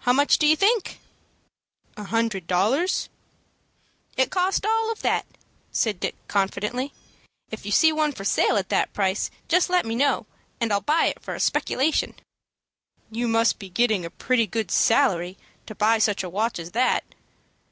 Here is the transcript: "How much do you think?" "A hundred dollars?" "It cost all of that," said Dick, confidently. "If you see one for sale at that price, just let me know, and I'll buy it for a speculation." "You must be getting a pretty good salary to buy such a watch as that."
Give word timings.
"How 0.00 0.12
much 0.12 0.38
do 0.38 0.48
you 0.48 0.56
think?" 0.56 0.98
"A 1.96 2.02
hundred 2.02 2.48
dollars?" 2.48 3.08
"It 4.16 4.32
cost 4.32 4.66
all 4.66 4.90
of 4.90 5.02
that," 5.02 5.24
said 5.70 6.00
Dick, 6.00 6.16
confidently. 6.26 6.92
"If 7.52 7.64
you 7.64 7.70
see 7.70 7.92
one 7.92 8.10
for 8.10 8.24
sale 8.24 8.56
at 8.56 8.68
that 8.70 8.92
price, 8.92 9.30
just 9.46 9.70
let 9.70 9.86
me 9.86 9.94
know, 9.94 10.26
and 10.60 10.72
I'll 10.72 10.80
buy 10.80 11.04
it 11.06 11.22
for 11.22 11.36
a 11.36 11.38
speculation." 11.38 12.16
"You 13.12 13.28
must 13.28 13.60
be 13.60 13.68
getting 13.70 14.04
a 14.04 14.10
pretty 14.10 14.48
good 14.48 14.72
salary 14.72 15.38
to 15.66 15.76
buy 15.76 15.98
such 15.98 16.24
a 16.24 16.28
watch 16.28 16.58
as 16.58 16.72
that." 16.72 17.04